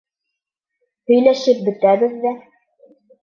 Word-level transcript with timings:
Һөйләшеп 1.11 1.61
бөтәбеҙ 1.69 2.17
ҙә. 2.27 2.35